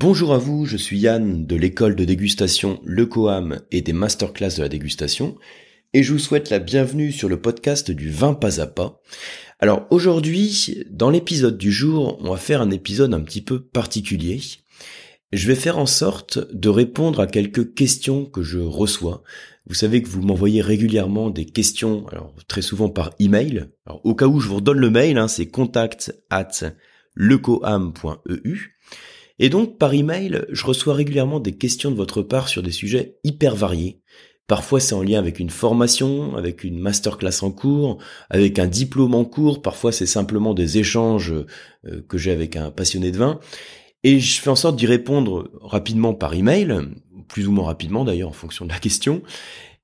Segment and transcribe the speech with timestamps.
[0.00, 4.54] Bonjour à vous, je suis Yann de l'école de dégustation Le Coam et des masterclass
[4.56, 5.36] de la dégustation
[5.92, 9.02] et je vous souhaite la bienvenue sur le podcast du vin pas à pas.
[9.58, 14.40] Alors aujourd'hui, dans l'épisode du jour, on va faire un épisode un petit peu particulier.
[15.32, 19.24] Je vais faire en sorte de répondre à quelques questions que je reçois.
[19.66, 22.06] Vous savez que vous m'envoyez régulièrement des questions,
[22.46, 23.66] très souvent par email.
[23.84, 26.52] Alors au cas où je vous redonne le mail, hein, c'est contact at
[27.16, 28.77] lecoam.eu.
[29.38, 33.16] Et donc, par email, je reçois régulièrement des questions de votre part sur des sujets
[33.24, 34.00] hyper variés.
[34.48, 37.98] Parfois, c'est en lien avec une formation, avec une masterclass en cours,
[38.30, 39.60] avec un diplôme en cours.
[39.60, 43.40] Parfois, c'est simplement des échanges euh, que j'ai avec un passionné de vin.
[44.04, 46.74] Et je fais en sorte d'y répondre rapidement par email,
[47.28, 49.22] plus ou moins rapidement d'ailleurs en fonction de la question.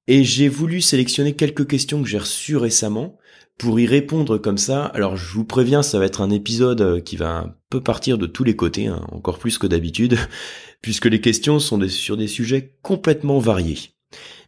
[0.06, 3.18] Et j'ai voulu sélectionner quelques questions que j'ai reçues récemment
[3.58, 7.00] pour y répondre comme ça, alors je vous préviens, ça va être un épisode euh,
[7.00, 10.18] qui va un peu partir de tous les côtés, hein, encore plus que d'habitude,
[10.82, 13.94] puisque les questions sont sur des sujets complètement variés.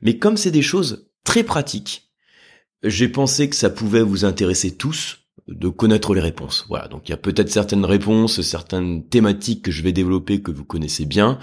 [0.03, 2.11] Mais comme c'est des choses très pratiques,
[2.83, 6.67] j'ai pensé que ça pouvait vous intéresser tous, de connaître les réponses.
[6.69, 10.51] Voilà, donc il y a peut-être certaines réponses, certaines thématiques que je vais développer que
[10.51, 11.39] vous connaissez bien,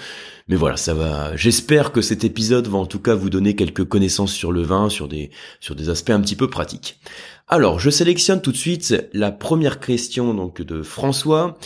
[0.47, 1.35] mais voilà, ça va.
[1.37, 4.89] J'espère que cet épisode va en tout cas vous donner quelques connaissances sur le vin,
[4.89, 5.31] sur des
[5.61, 6.99] sur des aspects un petit peu pratiques.
[7.47, 11.57] Alors, je sélectionne tout de suite la première question donc de François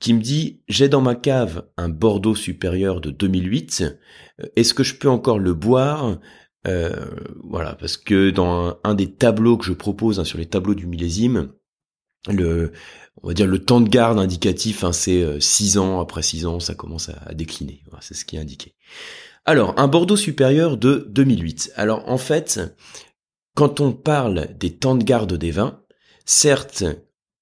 [0.00, 3.84] qui me dit j'ai dans ma cave un Bordeaux supérieur de 2008.
[4.56, 6.18] Est-ce que je peux encore le boire?
[6.66, 7.06] Euh,
[7.44, 10.86] Voilà, parce que dans un, des tableaux que je propose hein, sur les tableaux du
[10.86, 11.52] millésime,
[12.28, 12.72] le
[13.22, 16.00] on va dire le temps de garde indicatif, hein, c'est 6 euh, ans.
[16.00, 17.82] Après 6 ans, ça commence à, décliner.
[18.00, 18.74] c'est ce qui est indiqué.
[19.44, 21.72] Alors, un Bordeaux supérieur de 2008.
[21.76, 22.60] Alors, en fait,
[23.54, 25.80] quand on parle des temps de garde des vins,
[26.24, 26.84] certes,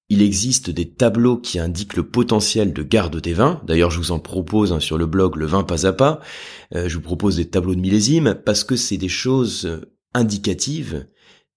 [0.09, 3.61] il existe des tableaux qui indiquent le potentiel de garde des vins.
[3.65, 6.19] D'ailleurs, je vous en propose hein, sur le blog Le vin pas à pas.
[6.75, 9.81] Euh, je vous propose des tableaux de millésime parce que c'est des choses
[10.13, 11.07] indicatives.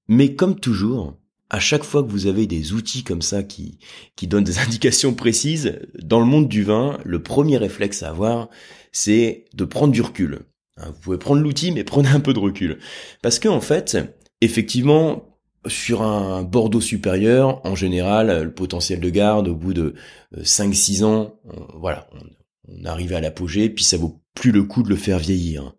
[0.09, 1.19] Mais comme toujours,
[1.51, 3.79] à chaque fois que vous avez des outils comme ça qui,
[4.17, 8.49] qui donnent des indications précises, dans le monde du vin, le premier réflexe à avoir,
[8.93, 10.41] c'est de prendre du recul.
[10.79, 12.79] Hein, vous pouvez prendre l'outil, mais prenez un peu de recul.
[13.23, 13.97] Parce que, en fait,
[14.41, 19.95] effectivement, sur un Bordeaux supérieur, en général, le potentiel de garde, au bout de
[20.37, 21.41] 5-6 euh, ans,
[21.75, 22.21] voilà, on,
[22.69, 25.75] on arrive à l'apogée, puis ça vaut plus le coup de le faire vieillir.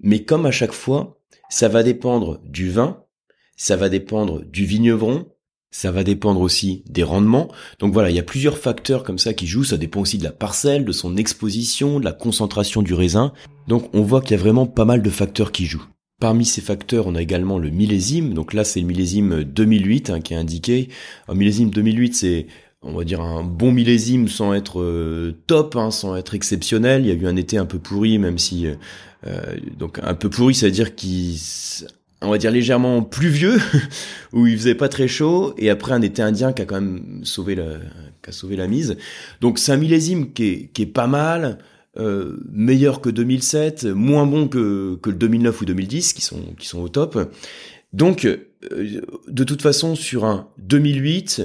[0.00, 3.04] Mais comme à chaque fois, ça va dépendre du vin,
[3.58, 5.26] ça va dépendre du vigneron,
[5.70, 7.48] ça va dépendre aussi des rendements.
[7.78, 9.64] Donc voilà, il y a plusieurs facteurs comme ça qui jouent.
[9.64, 13.32] Ça dépend aussi de la parcelle, de son exposition, de la concentration du raisin.
[13.66, 15.86] Donc on voit qu'il y a vraiment pas mal de facteurs qui jouent.
[16.20, 18.32] Parmi ces facteurs, on a également le millésime.
[18.32, 20.88] Donc là, c'est le millésime 2008 hein, qui est indiqué.
[21.28, 22.46] Un millésime 2008, c'est
[22.80, 27.02] on va dire un bon millésime sans être euh, top, hein, sans être exceptionnel.
[27.02, 28.74] Il y a eu un été un peu pourri, même si euh,
[29.26, 31.36] euh donc un peu pourri, ça veut dire qu'il
[32.20, 33.58] on va dire légèrement pluvieux
[34.32, 37.20] où il faisait pas très chaud et après un été indien qui a quand même
[37.24, 37.78] sauvé la
[38.22, 38.96] qui a sauvé la mise.
[39.40, 41.58] Donc c'est un millésime qui est, qui est pas mal
[41.98, 46.66] euh, meilleur que 2007 moins bon que, que le 2009 ou 2010 qui sont qui
[46.66, 47.32] sont au top.
[47.92, 51.42] Donc euh, de toute façon sur un 2008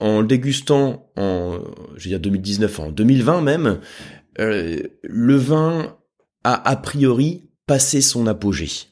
[0.00, 1.58] en le dégustant en
[1.96, 3.80] je veux dire 2019 en 2020 même
[4.38, 5.96] euh, le vin
[6.44, 8.91] a a priori passé son apogée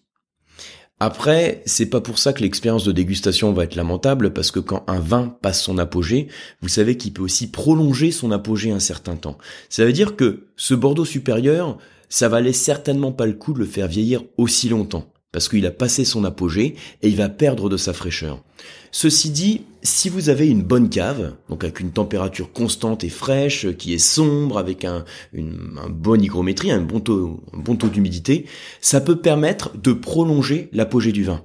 [1.03, 4.84] après, c'est pas pour ça que l'expérience de dégustation va être lamentable, parce que quand
[4.87, 6.28] un vin passe son apogée,
[6.61, 9.38] vous savez qu'il peut aussi prolonger son apogée un certain temps.
[9.71, 11.78] Ça veut dire que ce Bordeaux supérieur,
[12.11, 15.71] ça valait certainement pas le coup de le faire vieillir aussi longtemps parce qu'il a
[15.71, 18.43] passé son apogée et il va perdre de sa fraîcheur.
[18.91, 23.71] Ceci dit, si vous avez une bonne cave, donc avec une température constante et fraîche,
[23.77, 28.47] qui est sombre, avec un, une, un bon hygrométrie, un bon taux d'humidité,
[28.81, 31.45] ça peut permettre de prolonger l'apogée du vin.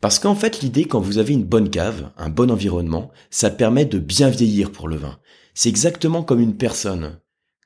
[0.00, 3.84] Parce qu'en fait, l'idée, quand vous avez une bonne cave, un bon environnement, ça permet
[3.84, 5.18] de bien vieillir pour le vin.
[5.54, 7.18] C'est exactement comme une personne.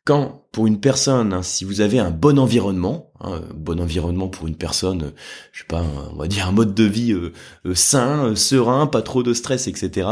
[0.05, 4.29] Quand, pour une personne, hein, si vous avez un bon environnement, un hein, bon environnement
[4.29, 5.13] pour une personne,
[5.53, 7.33] je sais pas, on va dire un mode de vie euh,
[7.67, 10.09] euh, sain, euh, serein, pas trop de stress, etc.,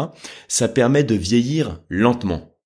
[0.46, 2.56] ça permet de vieillir lentement.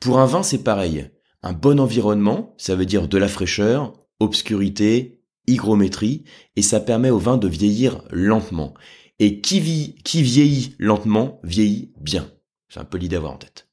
[0.00, 1.10] Pour un vin, c'est pareil.
[1.42, 6.24] Un bon environnement, ça veut dire de la fraîcheur, obscurité, hygrométrie,
[6.56, 8.72] et ça permet au vin de vieillir lentement.
[9.18, 12.30] Et qui, vit, qui vieillit lentement, vieillit bien.
[12.70, 13.68] C'est un peu l'idée à avoir en tête.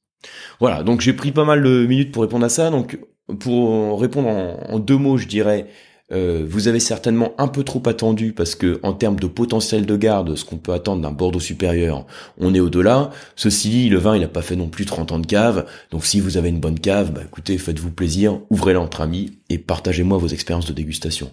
[0.60, 2.70] Voilà, donc j'ai pris pas mal de minutes pour répondre à ça.
[2.70, 2.98] Donc
[3.38, 5.68] pour répondre en, deux mots, je dirais
[6.12, 9.96] euh, vous avez certainement un peu trop attendu parce que en termes de potentiel de
[9.96, 12.04] garde, ce qu'on peut attendre d'un Bordeaux supérieur,
[12.38, 13.10] on est au-delà.
[13.36, 15.66] Ceci dit, le vin, il n'a pas fait non plus 30 ans de cave.
[15.92, 19.58] Donc si vous avez une bonne cave, bah écoutez, faites-vous plaisir, ouvrez-la entre amis et
[19.58, 21.30] partagez-moi vos expériences de dégustation.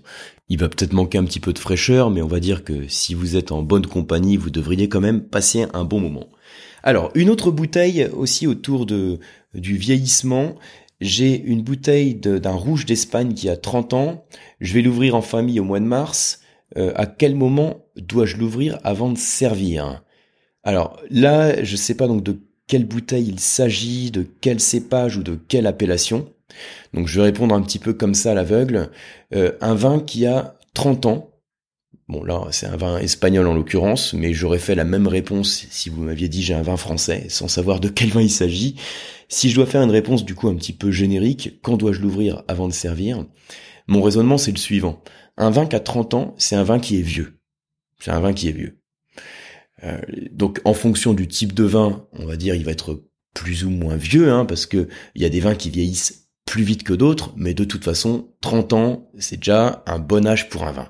[0.50, 3.16] Il va peut-être manquer un petit peu de fraîcheur, mais on va dire que si
[3.16, 6.28] vous êtes en bonne compagnie, vous devriez quand même passer un bon moment.
[6.84, 9.20] Alors, une autre bouteille aussi autour de,
[9.54, 10.56] du vieillissement,
[11.00, 14.26] j'ai une bouteille d'un rouge d'Espagne qui a 30 ans.
[14.60, 16.42] Je vais l'ouvrir en famille au mois de mars.
[16.78, 20.04] Euh, à quel moment dois-je l'ouvrir avant de servir?
[20.64, 25.18] Alors là, je ne sais pas donc de quelle bouteille il s'agit, de quel cépage
[25.18, 26.30] ou de quelle appellation.
[26.94, 28.90] Donc je vais répondre un petit peu comme ça à l'aveugle.
[29.34, 31.32] Euh, un vin qui a 30 ans.
[32.08, 35.90] Bon là, c'est un vin espagnol en l'occurrence, mais j'aurais fait la même réponse si
[35.90, 38.76] vous m'aviez dit j'ai un vin français, sans savoir de quel vin il s'agit.
[39.28, 42.44] Si je dois faire une réponse du coup un petit peu générique, quand dois-je l'ouvrir
[42.48, 43.26] avant de servir?
[43.88, 45.04] Mon raisonnement c'est le suivant.
[45.36, 47.40] Un vin qui a 30 ans, c'est un vin qui est vieux.
[48.00, 48.80] C'est un vin qui est vieux.
[49.84, 50.00] Euh,
[50.32, 53.70] donc en fonction du type de vin, on va dire il va être plus ou
[53.70, 56.94] moins vieux, hein, parce que il y a des vins qui vieillissent plus vite que
[56.94, 60.90] d'autres, mais de toute façon, 30 ans, c'est déjà un bon âge pour un vin.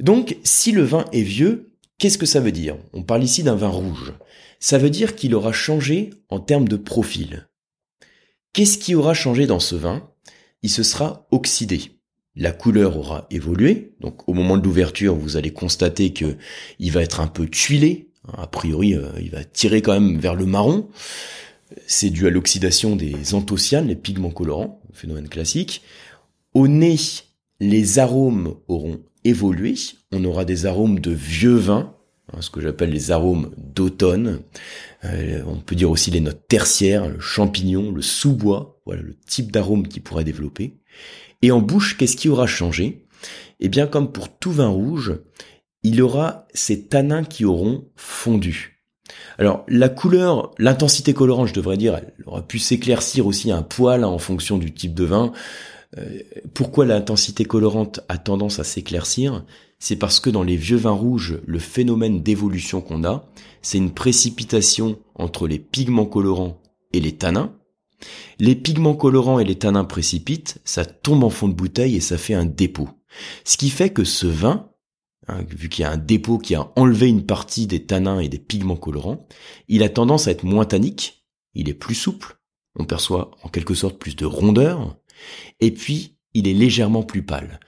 [0.00, 2.76] Donc si le vin est vieux, qu'est-ce que ça veut dire?
[2.92, 4.12] On parle ici d'un vin rouge.
[4.60, 7.48] Ça veut dire qu'il aura changé en termes de profil.
[8.52, 10.08] Qu'est-ce qui aura changé dans ce vin?
[10.62, 11.92] Il se sera oxydé.
[12.34, 13.94] La couleur aura évolué.
[14.00, 16.36] Donc au moment de l'ouverture, vous allez constater que
[16.78, 18.10] il va être un peu tuilé.
[18.36, 20.88] A priori, euh, il va tirer quand même vers le marron.
[21.86, 25.82] C'est dû à l'oxydation des anthocyanes, les pigments colorants, phénomène classique.
[26.54, 26.96] Au nez,
[27.60, 29.74] les arômes auront évolué.
[30.12, 31.94] On aura des arômes de vieux vin,
[32.32, 34.40] hein, ce que j'appelle les arômes d'automne.
[35.04, 39.52] Euh, on peut dire aussi les notes tertiaires, le champignon, le sous-bois, voilà le type
[39.52, 40.78] d'arôme qui pourrait développer.
[41.42, 43.06] Et en bouche, qu'est-ce qui aura changé?
[43.60, 45.18] Eh bien, comme pour tout vin rouge,
[45.82, 48.78] il aura ces tanins qui auront fondu.
[49.38, 54.04] Alors, la couleur, l'intensité colorante, je devrais dire, elle aura pu s'éclaircir aussi un poil
[54.04, 55.32] hein, en fonction du type de vin.
[55.96, 56.20] Euh,
[56.54, 59.44] pourquoi l'intensité colorante a tendance à s'éclaircir?
[59.78, 63.28] C'est parce que dans les vieux vins rouges, le phénomène d'évolution qu'on a,
[63.62, 66.60] c'est une précipitation entre les pigments colorants
[66.92, 67.54] et les tanins.
[68.38, 72.18] Les pigments colorants et les tanins précipitent, ça tombe en fond de bouteille et ça
[72.18, 72.88] fait un dépôt.
[73.44, 74.70] Ce qui fait que ce vin,
[75.26, 78.28] hein, vu qu'il y a un dépôt qui a enlevé une partie des tanins et
[78.28, 79.26] des pigments colorants,
[79.68, 81.24] il a tendance à être moins tannique,
[81.54, 82.38] il est plus souple,
[82.78, 84.96] on perçoit en quelque sorte plus de rondeur,
[85.60, 87.60] et puis il est légèrement plus pâle.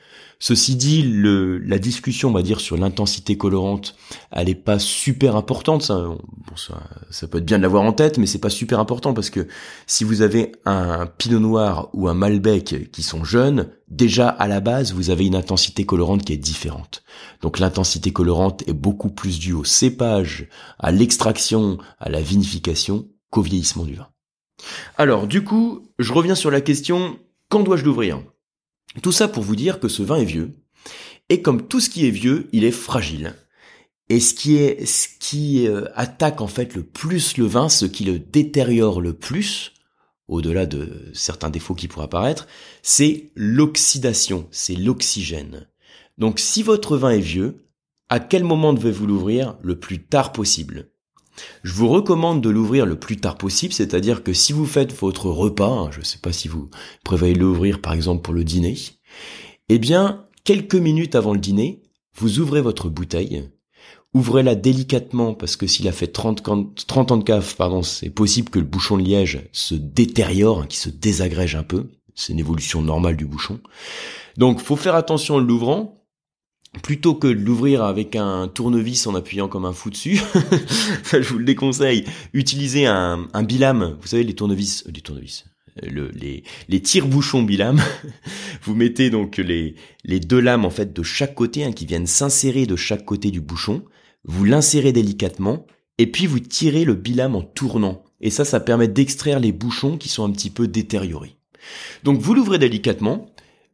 [0.42, 3.94] Ceci dit, le, la discussion, on va dire, sur l'intensité colorante,
[4.30, 5.82] elle est pas super importante.
[5.82, 8.80] Ça, bon, ça, ça, peut être bien de l'avoir en tête, mais c'est pas super
[8.80, 9.46] important parce que
[9.86, 14.60] si vous avez un Pinot Noir ou un Malbec qui sont jeunes, déjà à la
[14.60, 17.02] base, vous avez une intensité colorante qui est différente.
[17.42, 20.48] Donc l'intensité colorante est beaucoup plus due au cépage,
[20.78, 24.08] à l'extraction, à la vinification qu'au vieillissement du vin.
[24.96, 27.18] Alors, du coup, je reviens sur la question
[27.50, 28.22] quand dois-je l'ouvrir?
[29.02, 30.54] Tout ça pour vous dire que ce vin est vieux.
[31.28, 33.34] Et comme tout ce qui est vieux, il est fragile.
[34.08, 37.84] Et ce qui est, ce qui euh, attaque en fait le plus le vin, ce
[37.84, 39.72] qui le détériore le plus,
[40.28, 42.46] au-delà de certains défauts qui pourraient apparaître,
[42.82, 45.68] c'est l'oxydation, c'est l'oxygène.
[46.18, 47.66] Donc si votre vin est vieux,
[48.08, 50.90] à quel moment devez-vous l'ouvrir Le plus tard possible?
[51.62, 55.26] Je vous recommande de l'ouvrir le plus tard possible, c'est-à-dire que si vous faites votre
[55.26, 56.70] repas, hein, je ne sais pas si vous
[57.04, 58.76] prévoyez l'ouvrir par exemple pour le dîner,
[59.68, 61.82] eh bien, quelques minutes avant le dîner,
[62.16, 63.48] vous ouvrez votre bouteille,
[64.14, 66.42] ouvrez-la délicatement parce que s'il a fait 30,
[66.86, 70.66] 30 ans de cave, pardon, c'est possible que le bouchon de liège se détériore, hein,
[70.68, 71.90] qui se désagrège un peu.
[72.14, 73.60] C'est une évolution normale du bouchon.
[74.36, 75.99] Donc, faut faire attention en l'ouvrant
[76.82, 80.20] plutôt que de l'ouvrir avec un tournevis en appuyant comme un fou dessus,
[81.12, 85.44] je vous le déconseille, utilisez un, bilame, vous savez les tournevis, euh, les tournevis,
[85.82, 87.80] euh, le, les, les tire-bouchons bilame.
[88.62, 89.74] vous mettez donc les,
[90.04, 93.30] les deux lames en fait de chaque côté, hein, qui viennent s'insérer de chaque côté
[93.30, 93.84] du bouchon.
[94.24, 95.66] Vous l'insérez délicatement
[95.98, 98.04] et puis vous tirez le bilame en tournant.
[98.20, 101.36] Et ça, ça permet d'extraire les bouchons qui sont un petit peu détériorés.
[102.04, 103.26] Donc vous l'ouvrez délicatement,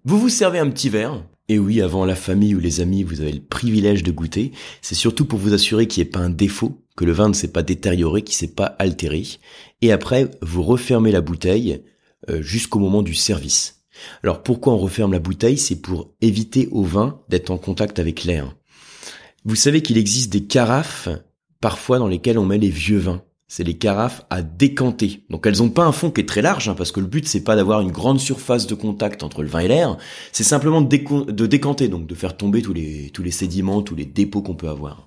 [0.05, 3.21] vous vous servez un petit verre, et oui, avant la famille ou les amis, vous
[3.21, 4.53] avez le privilège de goûter.
[4.83, 7.35] C'est surtout pour vous assurer qu'il n'y ait pas un défaut, que le vin ne
[7.35, 9.23] s'est pas détérioré, qu'il ne s'est pas altéré.
[9.81, 11.83] Et après, vous refermez la bouteille
[12.31, 13.85] euh, jusqu'au moment du service.
[14.23, 15.59] Alors pourquoi on referme la bouteille?
[15.59, 18.55] C'est pour éviter au vin d'être en contact avec l'air.
[19.45, 21.09] Vous savez qu'il existe des carafes
[21.61, 23.23] parfois dans lesquelles on met les vieux vins.
[23.49, 25.23] C'est les carafes à décanter.
[25.31, 27.27] Donc elles ont pas un fond qui est très large, hein, parce que le but
[27.27, 29.97] c'est pas d'avoir une grande surface de contact entre le vin et l'air,
[30.33, 34.05] c'est simplement de, décanter, donc de faire tomber tous les, tous les sédiments, tous les
[34.05, 35.07] dépôts qu'on peut avoir.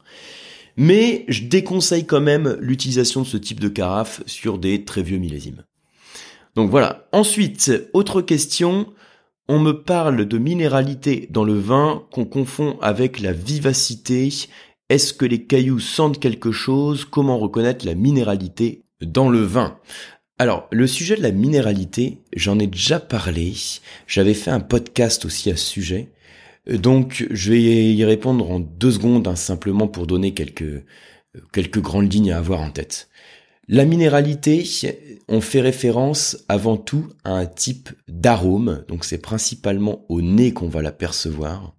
[0.77, 5.17] Mais je déconseille quand même l'utilisation de ce type de carafe sur des très vieux
[5.17, 5.63] millésimes.
[6.55, 7.07] Donc voilà.
[7.11, 8.87] Ensuite, autre question.
[9.51, 14.29] On me parle de minéralité dans le vin qu'on confond avec la vivacité
[14.89, 17.05] est-ce que les cailloux sentent quelque chose?
[17.05, 19.77] Comment reconnaître la minéralité dans le vin?
[20.39, 23.53] Alors, le sujet de la minéralité, j'en ai déjà parlé.
[24.07, 26.09] J'avais fait un podcast aussi à ce sujet.
[26.67, 30.83] Donc, je vais y répondre en deux secondes, hein, simplement pour donner quelques,
[31.53, 33.09] quelques grandes lignes à avoir en tête.
[33.67, 34.63] La minéralité,
[35.27, 38.83] on fait référence avant tout à un type d'arôme.
[38.87, 41.75] Donc, c'est principalement au nez qu'on va l'apercevoir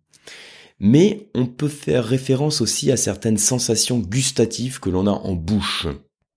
[0.81, 5.87] mais on peut faire référence aussi à certaines sensations gustatives que l'on a en bouche.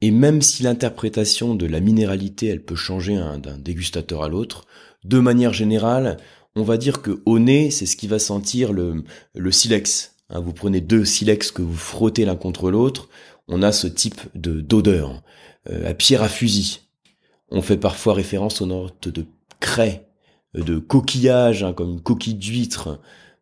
[0.01, 4.65] Et même si l'interprétation de la minéralité, elle peut changer d'un dégustateur à l'autre,
[5.05, 6.17] de manière générale,
[6.55, 10.15] on va dire que au nez, c'est ce qui va sentir le, le silex.
[10.29, 13.07] Hein, vous prenez deux silex que vous frottez l'un contre l'autre,
[13.47, 15.23] on a ce type de d'odeur.
[15.69, 16.81] Euh, à pierre à fusil,
[17.49, 19.25] on fait parfois référence aux notes de
[19.61, 20.09] craie,
[20.53, 22.99] de coquillage, hein, comme une coquille d'huître,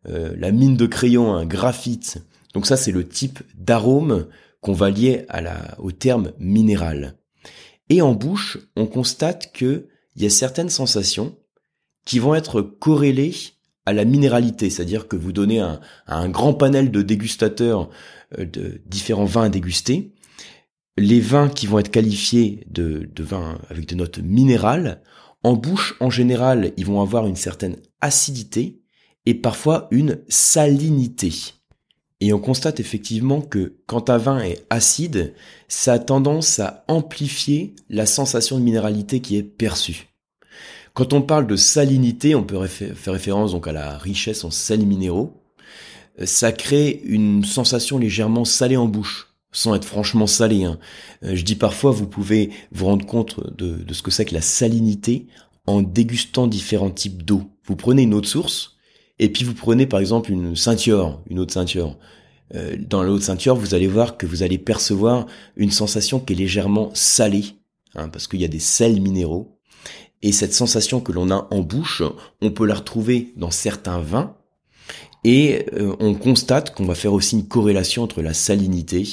[0.08, 2.18] euh, la mine de crayon, un graphite.
[2.54, 4.26] Donc ça, c'est le type d'arôme
[4.60, 7.16] qu'on va lier à la, au terme minéral.
[7.88, 11.36] Et en bouche, on constate que il y a certaines sensations
[12.04, 13.34] qui vont être corrélées
[13.86, 17.90] à la minéralité, c'est-à-dire que vous donnez un, un grand panel de dégustateurs
[18.38, 20.12] euh, de différents vins à déguster.
[20.98, 25.02] Les vins qui vont être qualifiés de, de vins avec des notes minérales,
[25.42, 28.81] en bouche, en général, ils vont avoir une certaine acidité,
[29.26, 31.32] et parfois une salinité.
[32.20, 35.34] Et on constate effectivement que quand un vin est acide,
[35.66, 40.08] ça a tendance à amplifier la sensation de minéralité qui est perçue.
[40.94, 44.86] Quand on parle de salinité, on peut faire référence donc à la richesse en sels
[44.86, 45.42] minéraux.
[46.24, 50.64] Ça crée une sensation légèrement salée en bouche, sans être franchement salé.
[50.64, 50.78] Hein.
[51.24, 54.34] Euh, je dis parfois, vous pouvez vous rendre compte de, de ce que c'est que
[54.34, 55.26] la salinité
[55.66, 57.50] en dégustant différents types d'eau.
[57.64, 58.76] Vous prenez une eau de source,
[59.18, 61.96] et puis vous prenez par exemple une ceinture, une autre ceinture.
[62.54, 65.26] Euh, dans l'autre ceinture, vous allez voir que vous allez percevoir
[65.56, 67.44] une sensation qui est légèrement salée,
[67.94, 69.58] hein, parce qu'il y a des sels minéraux.
[70.22, 72.02] Et cette sensation que l'on a en bouche,
[72.40, 74.36] on peut la retrouver dans certains vins.
[75.24, 79.04] Et euh, on constate qu'on va faire aussi une corrélation entre la salinité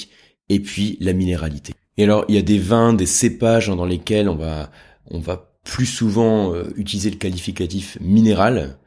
[0.49, 1.73] et puis la minéralité.
[1.97, 4.71] Et alors, il y a des vins, des cépages dans lesquels on va,
[5.11, 8.77] on va plus souvent euh, utiliser le qualificatif minéral.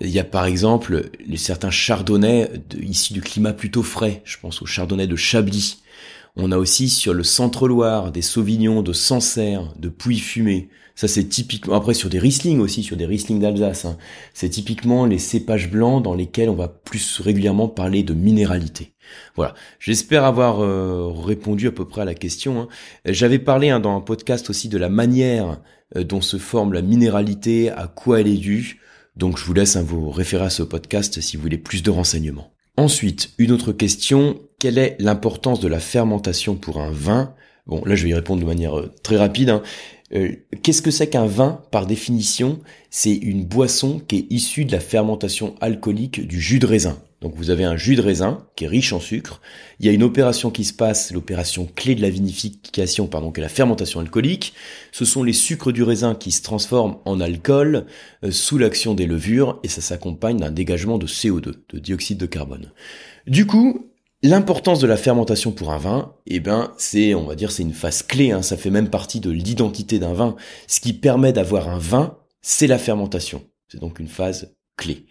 [0.00, 2.48] Il y a par exemple les certains chardonnays
[2.80, 4.22] issus du climat plutôt frais.
[4.24, 5.82] Je pense au chardonnay de Chablis.
[6.36, 10.68] On a aussi sur le centre-Loire des sauvignons de Sancerre, de Pouilly-Fumé.
[10.94, 13.84] Ça c'est typiquement après sur des Riesling aussi, sur des Riesling d'Alsace.
[13.84, 13.98] Hein.
[14.32, 18.92] C'est typiquement les cépages blancs dans lesquels on va plus régulièrement parler de minéralité.
[19.36, 19.54] Voilà.
[19.78, 22.60] J'espère avoir euh, répondu à peu près à la question.
[22.60, 22.68] Hein.
[23.04, 25.60] J'avais parlé hein, dans un podcast aussi de la manière
[25.96, 28.80] euh, dont se forme la minéralité, à quoi elle est due.
[29.16, 31.90] Donc je vous laisse un vous référer à ce podcast si vous voulez plus de
[31.90, 32.52] renseignements.
[32.76, 37.34] Ensuite, une autre question, quelle est l'importance de la fermentation pour un vin?
[37.66, 39.50] Bon, là je vais y répondre de manière euh, très rapide.
[39.50, 39.62] Hein.
[40.62, 41.62] Qu'est-ce que c'est qu'un vin?
[41.70, 42.58] Par définition,
[42.90, 46.98] c'est une boisson qui est issue de la fermentation alcoolique du jus de raisin.
[47.20, 49.42] Donc vous avez un jus de raisin qui est riche en sucre.
[49.78, 53.40] Il y a une opération qui se passe, l'opération clé de la vinification, pardon, qui
[53.40, 54.54] est la fermentation alcoolique.
[54.90, 57.86] Ce sont les sucres du raisin qui se transforment en alcool
[58.24, 62.26] euh, sous l'action des levures et ça s'accompagne d'un dégagement de CO2, de dioxyde de
[62.26, 62.72] carbone.
[63.26, 63.86] Du coup,
[64.22, 67.72] L'importance de la fermentation pour un vin, eh ben, c'est, on va dire, c'est une
[67.72, 68.32] phase clé.
[68.32, 70.36] Hein, ça fait même partie de l'identité d'un vin.
[70.66, 73.42] Ce qui permet d'avoir un vin, c'est la fermentation.
[73.68, 75.06] C'est donc une phase clé.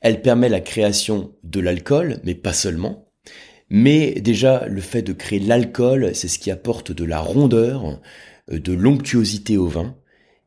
[0.00, 3.08] Elle permet la création de l'alcool, mais pas seulement.
[3.70, 8.00] Mais déjà, le fait de créer l'alcool, c'est ce qui apporte de la rondeur,
[8.50, 9.96] euh, de l'onctuosité au vin.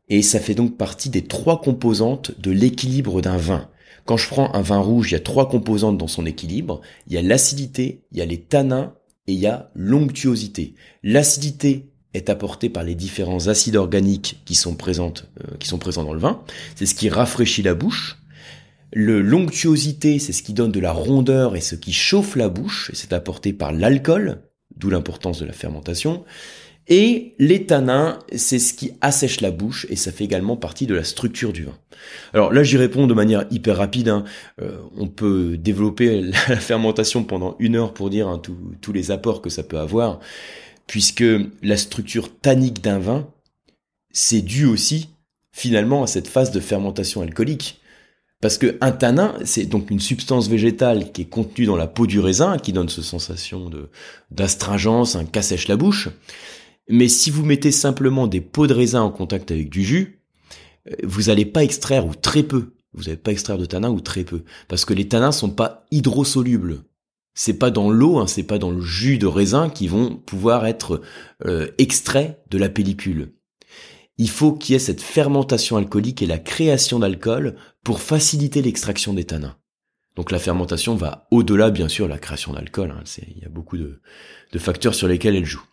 [0.09, 3.69] Et ça fait donc partie des trois composantes de l'équilibre d'un vin.
[4.05, 6.81] Quand je prends un vin rouge, il y a trois composantes dans son équilibre.
[7.07, 8.95] Il y a l'acidité, il y a les tanins
[9.27, 10.73] et il y a l'onctuosité.
[11.03, 15.11] L'acidité est apportée par les différents acides organiques qui sont, euh,
[15.59, 16.43] qui sont présents dans le vin.
[16.75, 18.20] C'est ce qui rafraîchit la bouche.
[18.93, 22.89] Le l'onctuosité, c'est ce qui donne de la rondeur et ce qui chauffe la bouche,
[22.91, 24.41] et c'est apporté par l'alcool,
[24.75, 26.23] d'où l'importance de la fermentation.
[26.87, 30.95] Et les tanins, c'est ce qui assèche la bouche et ça fait également partie de
[30.95, 31.77] la structure du vin.
[32.33, 34.09] Alors là, j'y réponds de manière hyper rapide.
[34.09, 34.25] Hein.
[34.61, 38.41] Euh, on peut développer la fermentation pendant une heure pour dire hein,
[38.81, 40.19] tous les apports que ça peut avoir.
[40.87, 41.23] puisque
[41.61, 43.29] la structure tannique d'un vin,
[44.11, 45.09] c'est dû aussi
[45.53, 47.80] finalement à cette phase de fermentation alcoolique.
[48.41, 52.07] Parce que un tanin, c'est donc une substance végétale qui est contenue dans la peau
[52.07, 53.89] du raisin, qui donne cette sensation de
[54.31, 56.09] d'astringence, un cassèche la bouche.
[56.89, 60.21] Mais si vous mettez simplement des peaux de raisin en contact avec du jus,
[60.89, 62.73] euh, vous n'allez pas extraire ou très peu.
[62.93, 65.85] Vous n'allez pas extraire de tanin ou très peu, parce que les tanins sont pas
[65.91, 66.83] hydrosolubles.
[67.33, 70.65] C'est pas dans l'eau, hein, c'est pas dans le jus de raisin qui vont pouvoir
[70.65, 71.01] être
[71.45, 73.31] euh, extraits de la pellicule
[74.21, 79.13] il faut qu'il y ait cette fermentation alcoolique et la création d'alcool pour faciliter l'extraction
[79.13, 79.55] des tanins.
[80.15, 82.91] Donc la fermentation va au-delà, bien sûr, de la création d'alcool.
[82.91, 83.03] Hein.
[83.27, 84.01] Il y a beaucoup de,
[84.57, 85.63] facteurs sur lesquels elle joue.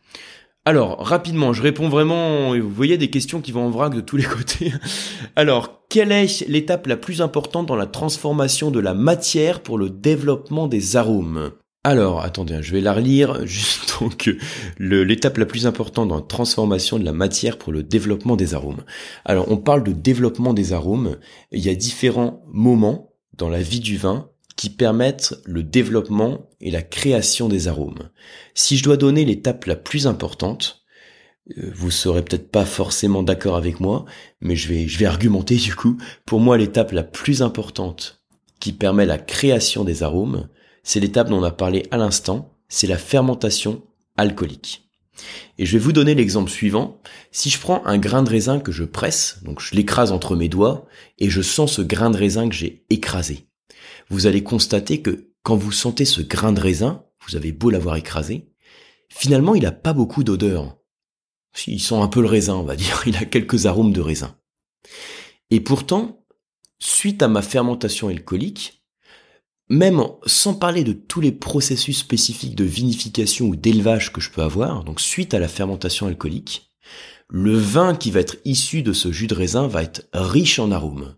[0.65, 4.17] Alors, rapidement, je réponds vraiment, vous voyez des questions qui vont en vrac de tous
[4.17, 4.73] les côtés.
[5.35, 9.91] Alors, quelle est l'étape la plus importante dans la transformation de la matière pour le
[9.91, 11.53] développement des arômes?
[11.85, 13.47] Alors, attendez, hein, je vais la relire.
[13.47, 14.31] Juste donc,
[14.79, 18.85] l'étape la plus importante dans la transformation de la matière pour le développement des arômes.
[19.25, 21.17] Alors, on parle de développement des arômes.
[21.53, 26.73] Il y a différents moments dans la vie du vin qui permettent le développement et
[26.73, 28.11] la création des arômes.
[28.55, 30.85] Si je dois donner l'étape la plus importante,
[31.57, 34.05] euh, vous serez peut-être pas forcément d'accord avec moi,
[34.41, 35.97] mais je vais, je vais argumenter du coup.
[36.27, 38.25] Pour moi, l'étape la plus importante
[38.59, 40.49] qui permet la création des arômes,
[40.88, 43.83] c'est l'étape dont on a parlé à l'instant, c'est la fermentation
[44.16, 44.88] alcoolique.
[45.59, 47.02] Et je vais vous donner l'exemple suivant.
[47.30, 50.49] Si je prends un grain de raisin que je presse, donc je l'écrase entre mes
[50.49, 50.87] doigts,
[51.18, 53.49] et je sens ce grain de raisin que j'ai écrasé,
[54.09, 57.97] vous allez constater que quand vous sentez ce grain de raisin, vous avez beau l'avoir
[57.97, 58.49] écrasé,
[59.11, 60.78] finalement il n'a pas beaucoup d'odeur.
[61.66, 64.38] Il sent un peu le raisin, on va dire, il a quelques arômes de raisin.
[65.50, 66.25] Et pourtant,
[66.78, 68.78] suite à ma fermentation alcoolique,
[69.69, 74.43] même sans parler de tous les processus spécifiques de vinification ou d'élevage que je peux
[74.43, 76.73] avoir, donc suite à la fermentation alcoolique,
[77.29, 80.71] le vin qui va être issu de ce jus de raisin va être riche en
[80.71, 81.15] arômes.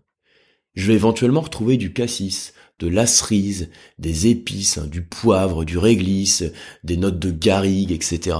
[0.73, 5.77] Je vais éventuellement retrouver du cassis, de la cerise, des épices, hein, du poivre, du
[5.77, 6.43] réglisse,
[6.83, 8.37] des notes de garrigue, etc.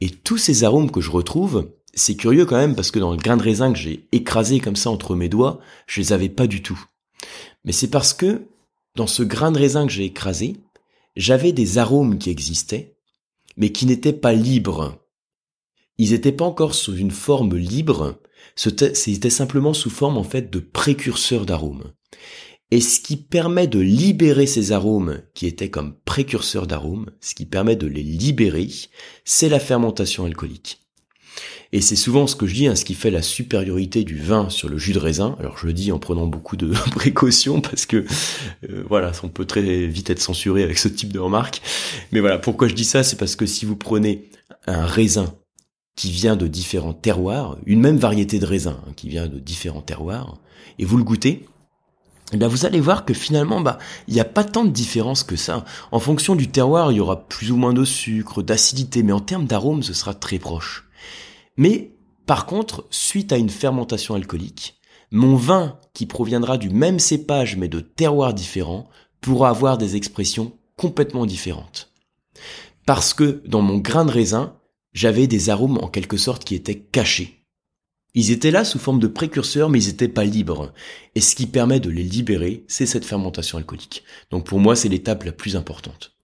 [0.00, 3.16] Et tous ces arômes que je retrouve, c'est curieux quand même parce que dans le
[3.16, 6.46] grain de raisin que j'ai écrasé comme ça entre mes doigts, je les avais pas
[6.46, 6.80] du tout.
[7.64, 8.46] Mais c'est parce que
[8.98, 10.56] dans ce grain de raisin que j'ai écrasé,
[11.14, 12.96] j'avais des arômes qui existaient,
[13.56, 14.98] mais qui n'étaient pas libres.
[15.98, 18.20] Ils n'étaient pas encore sous une forme libre,
[18.56, 21.92] c'était simplement sous forme en fait de précurseurs d'arômes.
[22.72, 27.46] Et ce qui permet de libérer ces arômes qui étaient comme précurseurs d'arômes, ce qui
[27.46, 28.68] permet de les libérer,
[29.24, 30.87] c'est la fermentation alcoolique.
[31.72, 34.48] Et c'est souvent ce que je dis, hein, ce qui fait la supériorité du vin
[34.48, 35.36] sur le jus de raisin.
[35.38, 38.06] Alors je le dis en prenant beaucoup de précautions parce que
[38.68, 41.60] euh, voilà, on peut très vite être censuré avec ce type de remarques.
[42.12, 44.30] Mais voilà, pourquoi je dis ça, c'est parce que si vous prenez
[44.66, 45.34] un raisin
[45.94, 49.82] qui vient de différents terroirs, une même variété de raisin hein, qui vient de différents
[49.82, 50.38] terroirs,
[50.78, 51.44] et vous le goûtez,
[52.32, 55.36] eh vous allez voir que finalement, bah, il n'y a pas tant de différence que
[55.36, 55.64] ça.
[55.92, 59.20] En fonction du terroir, il y aura plus ou moins de sucre, d'acidité, mais en
[59.20, 60.88] termes d'arôme, ce sera très proche.
[61.58, 61.92] Mais
[62.24, 64.78] par contre, suite à une fermentation alcoolique,
[65.10, 68.88] mon vin, qui proviendra du même cépage mais de terroirs différents,
[69.20, 71.92] pourra avoir des expressions complètement différentes.
[72.86, 74.56] Parce que dans mon grain de raisin,
[74.92, 77.44] j'avais des arômes en quelque sorte qui étaient cachés.
[78.14, 80.72] Ils étaient là sous forme de précurseurs, mais ils n'étaient pas libres.
[81.14, 84.04] Et ce qui permet de les libérer, c'est cette fermentation alcoolique.
[84.30, 86.17] Donc pour moi, c'est l'étape la plus importante.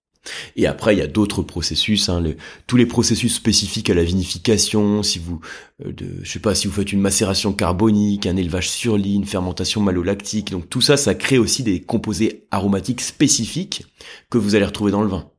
[0.56, 2.22] Et après, il y a d'autres processus, hein,
[2.66, 5.40] tous les processus spécifiques à la vinification, si vous,
[5.84, 9.14] euh, de, je sais pas, si vous faites une macération carbonique, un élevage sur lit,
[9.14, 13.84] une fermentation malolactique, donc tout ça, ça crée aussi des composés aromatiques spécifiques
[14.30, 15.30] que vous allez retrouver dans le vin.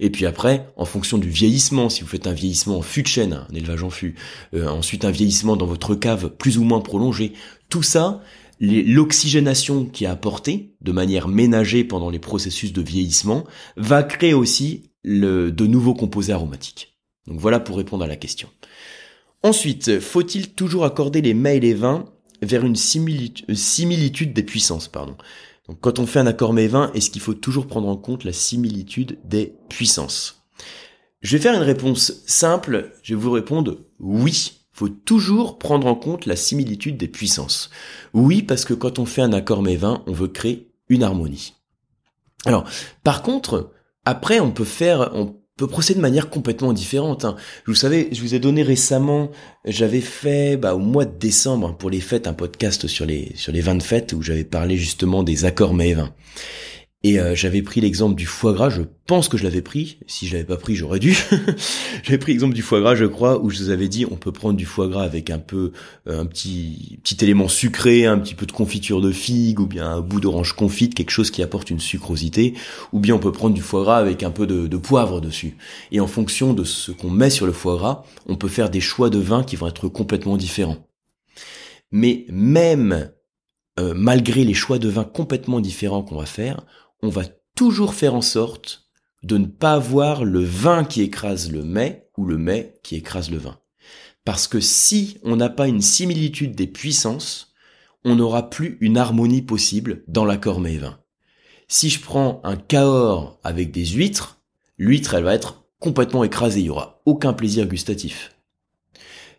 [0.00, 3.08] Et puis après, en fonction du vieillissement, si vous faites un vieillissement en fût de
[3.08, 4.16] chêne, un élevage en fût,
[4.54, 7.32] euh, ensuite un vieillissement dans votre cave plus ou moins prolongé,
[7.68, 8.20] tout ça,
[8.60, 13.44] l'oxygénation qui est apportée de manière ménagée pendant les processus de vieillissement
[13.76, 16.98] va créer aussi de nouveaux composés aromatiques.
[17.26, 18.48] Donc voilà pour répondre à la question.
[19.42, 22.04] Ensuite, faut-il toujours accorder les mets et les vins
[22.42, 25.16] vers une similitude, des puissances pardon?
[25.68, 28.32] Donc quand on fait un accord mets-vins, est-ce qu'il faut toujours prendre en compte la
[28.32, 30.44] similitude des puissances?
[31.22, 35.94] Je vais faire une réponse simple, je vais vous répondre oui faut toujours prendre en
[35.94, 37.68] compte la similitude des puissances.
[38.14, 41.52] Oui, parce que quand on fait un accord mévin, on veut créer une harmonie.
[42.46, 42.64] Alors,
[43.04, 43.72] par contre,
[44.06, 47.26] après, on peut faire, on peut procéder de manière complètement différente.
[47.26, 47.36] Hein.
[47.66, 49.30] Vous savez, je vous ai donné récemment,
[49.66, 53.32] j'avais fait bah, au mois de décembre hein, pour les fêtes un podcast sur les
[53.36, 56.14] sur les vins de fête où j'avais parlé justement des accords mévins.
[57.02, 60.26] Et euh, j'avais pris l'exemple du foie gras, je pense que je l'avais pris, si
[60.26, 61.16] je l'avais pas pris j'aurais dû.
[62.02, 64.32] j'avais pris l'exemple du foie gras je crois, où je vous avais dit on peut
[64.32, 65.72] prendre du foie gras avec un peu
[66.08, 69.88] euh, un petit petit élément sucré, un petit peu de confiture de figue, ou bien
[69.90, 72.52] un bout d'orange confite, quelque chose qui apporte une sucrosité,
[72.92, 75.56] ou bien on peut prendre du foie gras avec un peu de, de poivre dessus.
[75.92, 78.80] Et en fonction de ce qu'on met sur le foie gras, on peut faire des
[78.80, 80.86] choix de vin qui vont être complètement différents.
[81.92, 83.10] Mais même
[83.80, 86.66] euh, malgré les choix de vin complètement différents qu'on va faire,
[87.02, 88.90] on va toujours faire en sorte
[89.22, 93.30] de ne pas avoir le vin qui écrase le mets ou le mets qui écrase
[93.30, 93.58] le vin.
[94.24, 97.52] Parce que si on n'a pas une similitude des puissances,
[98.04, 100.98] on n'aura plus une harmonie possible dans l'accord mets-vin.
[101.68, 104.40] Si je prends un Cahors avec des huîtres,
[104.78, 108.34] l'huître elle va être complètement écrasée, il y aura aucun plaisir gustatif.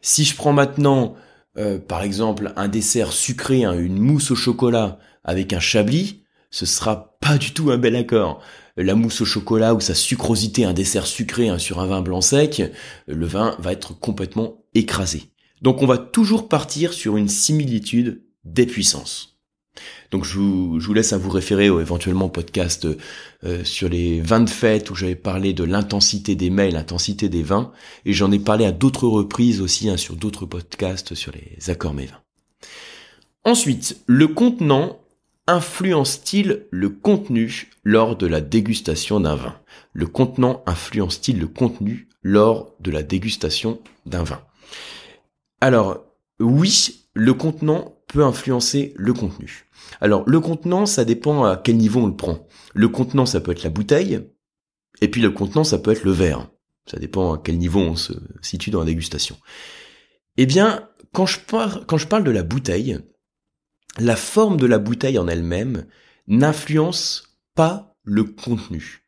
[0.01, 1.15] Si je prends maintenant
[1.57, 6.65] euh, par exemple un dessert sucré, hein, une mousse au chocolat avec un chablis, ce
[6.65, 8.41] sera pas du tout un bel accord.
[8.75, 12.21] La mousse au chocolat ou sa sucrosité, un dessert sucré hein, sur un vin blanc
[12.21, 12.61] sec,
[13.07, 15.31] le vin va être complètement écrasé.
[15.61, 19.37] Donc on va toujours partir sur une similitude des puissances.
[20.09, 22.85] Donc je vous, laisse à vous référer au éventuellement podcast
[23.45, 27.43] euh, sur les vins de fête où j'avais parlé de l'intensité des mets, l'intensité des
[27.43, 27.71] vins,
[28.05, 31.93] et j'en ai parlé à d'autres reprises aussi hein, sur d'autres podcasts sur les accords
[31.93, 32.21] mets vins.
[33.45, 35.00] Ensuite, le contenant
[35.51, 39.59] influence-t-il le contenu lors de la dégustation d'un vin?
[39.93, 44.41] Le contenant influence-t-il le contenu lors de la dégustation d'un vin?
[45.59, 46.05] Alors,
[46.39, 49.67] oui, le contenant peut influencer le contenu.
[49.99, 52.47] Alors, le contenant, ça dépend à quel niveau on le prend.
[52.73, 54.21] Le contenant, ça peut être la bouteille,
[55.01, 56.49] et puis le contenant, ça peut être le verre.
[56.89, 59.35] Ça dépend à quel niveau on se situe dans la dégustation.
[60.37, 62.99] Eh bien, quand je, parle, quand je parle de la bouteille,
[63.99, 65.85] la forme de la bouteille en elle-même
[66.27, 69.03] n'influence pas le contenu.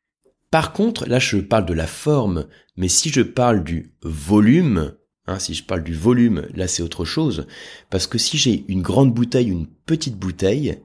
[0.52, 5.40] Par contre, là je parle de la forme, mais si je parle du volume, hein,
[5.40, 7.48] si je parle du volume, là c'est autre chose,
[7.90, 10.80] parce que si j'ai une grande bouteille, une petite bouteille,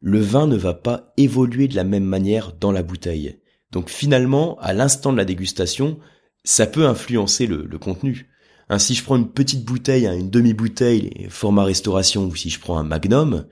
[0.00, 3.38] le vin ne va pas évoluer de la même manière dans la bouteille.
[3.72, 5.98] Donc finalement, à l'instant de la dégustation,
[6.44, 8.28] ça peut influencer le, le contenu.
[8.70, 12.60] Hein, si je prends une petite bouteille, hein, une demi-bouteille, format restauration, ou si je
[12.60, 13.46] prends un magnum,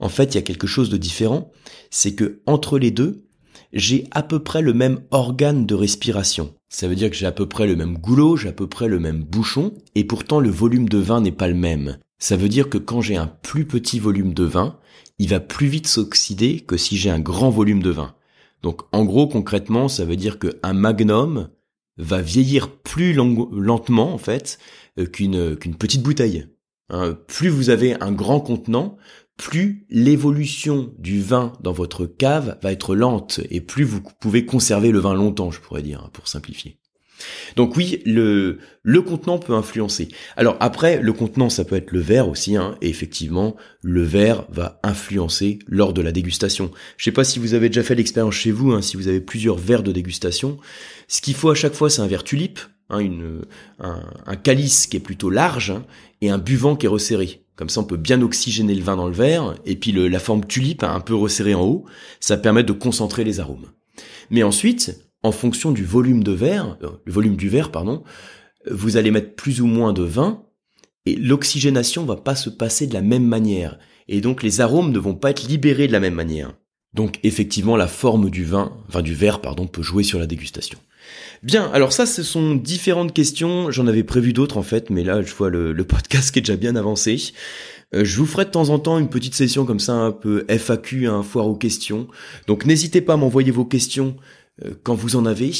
[0.00, 1.52] en fait, il y a quelque chose de différent.
[1.90, 3.24] C'est que entre les deux,
[3.72, 6.54] j'ai à peu près le même organe de respiration.
[6.68, 8.88] Ça veut dire que j'ai à peu près le même goulot, j'ai à peu près
[8.88, 11.98] le même bouchon, et pourtant le volume de vin n'est pas le même.
[12.18, 14.78] Ça veut dire que quand j'ai un plus petit volume de vin,
[15.18, 18.14] il va plus vite s'oxyder que si j'ai un grand volume de vin.
[18.62, 21.48] Donc en gros concrètement, ça veut dire qu'un magnum
[21.98, 24.58] va vieillir plus lentement en fait
[24.98, 26.46] euh, qu'une petite bouteille.
[26.88, 28.96] Hein, plus vous avez un grand contenant,
[29.36, 34.92] plus l'évolution du vin dans votre cave va être lente et plus vous pouvez conserver
[34.92, 36.78] le vin longtemps, je pourrais dire, pour simplifier.
[37.56, 40.08] Donc oui, le, le contenant peut influencer.
[40.36, 44.46] Alors après, le contenant, ça peut être le verre aussi, hein, et effectivement, le verre
[44.50, 46.70] va influencer lors de la dégustation.
[46.96, 49.20] Je sais pas si vous avez déjà fait l'expérience chez vous, hein, si vous avez
[49.20, 50.58] plusieurs verres de dégustation.
[51.08, 53.00] Ce qu'il faut à chaque fois, c'est un verre tulipe, hein,
[53.80, 55.74] un, calice qui est plutôt large,
[56.20, 57.42] et un buvant qui est resserré.
[57.56, 60.44] Comme ça, on peut bien oxygéner le vin dans le verre, et puis la forme
[60.44, 61.86] tulipe, un peu resserrée en haut,
[62.20, 63.66] ça permet de concentrer les arômes.
[64.30, 68.02] Mais ensuite, en fonction du volume de verre, euh, volume du verre, pardon,
[68.70, 70.42] vous allez mettre plus ou moins de vin
[71.04, 74.98] et l'oxygénation va pas se passer de la même manière et donc les arômes ne
[74.98, 76.54] vont pas être libérés de la même manière.
[76.94, 80.78] Donc effectivement la forme du vin, enfin du verre pardon, peut jouer sur la dégustation.
[81.42, 85.22] Bien, alors ça ce sont différentes questions, j'en avais prévu d'autres en fait, mais là
[85.22, 87.32] je vois le, podcast qui est déjà bien avancé.
[87.94, 90.44] Euh, je vous ferai de temps en temps une petite session comme ça un peu
[90.48, 92.08] FAQ, un foire aux questions.
[92.48, 94.16] Donc n'hésitez pas à m'envoyer vos questions
[94.82, 95.50] quand vous en avez.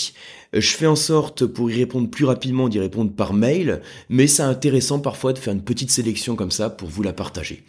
[0.55, 4.27] Euh, je fais en sorte pour y répondre plus rapidement d'y répondre par mail, mais
[4.27, 7.65] c'est intéressant parfois de faire une petite sélection comme ça pour vous la partager.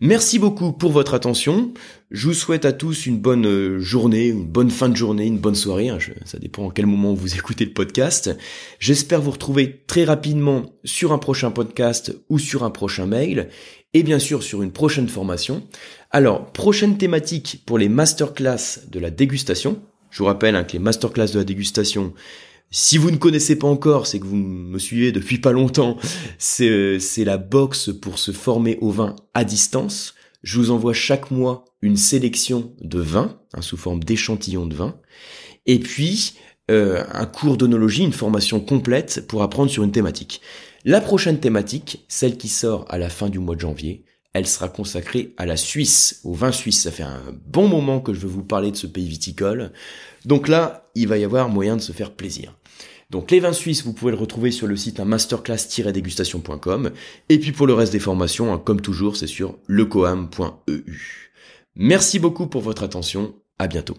[0.00, 1.72] Merci beaucoup pour votre attention.
[2.10, 5.38] Je vous souhaite à tous une bonne euh, journée, une bonne fin de journée, une
[5.38, 5.88] bonne soirée.
[5.88, 5.96] Hein.
[6.26, 8.36] ça dépend à quel moment vous écoutez le podcast.
[8.78, 13.48] J'espère vous retrouver très rapidement sur un prochain podcast ou sur un prochain mail
[13.94, 15.62] et bien sûr sur une prochaine formation.
[16.10, 19.80] Alors, prochaine thématique pour les masterclass de la dégustation.
[20.16, 22.14] Je vous rappelle hein, que les masterclass de la dégustation,
[22.70, 25.98] si vous ne connaissez pas encore, c'est que vous me suivez depuis pas longtemps,
[26.38, 30.14] c'est la box pour se former au vin à distance.
[30.42, 34.98] Je vous envoie chaque mois une sélection de vins, hein, sous forme d'échantillons de vin,
[35.66, 36.32] et puis
[36.70, 40.40] euh, un cours d'onologie, une formation complète pour apprendre sur une thématique.
[40.86, 44.68] La prochaine thématique, celle qui sort à la fin du mois de janvier, elle sera
[44.68, 46.82] consacrée à la Suisse, au vin suisse.
[46.82, 49.72] Ça fait un bon moment que je veux vous parler de ce pays viticole.
[50.26, 52.54] Donc là, il va y avoir moyen de se faire plaisir.
[53.08, 56.90] Donc les vins suisses, vous pouvez le retrouver sur le site masterclass-dégustation.com.
[57.30, 61.32] Et puis pour le reste des formations, hein, comme toujours, c'est sur lecoam.eu.
[61.74, 63.34] Merci beaucoup pour votre attention.
[63.58, 63.96] À bientôt.